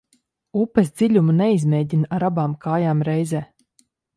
Upes 0.61 0.89
dziļumu 1.01 1.35
neizmēģina 1.43 2.11
ar 2.19 2.27
abām 2.31 2.59
kājām 2.67 3.05
reizē. 3.11 3.47